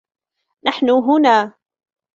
نحن 0.63 0.89
هنا. 0.89 1.53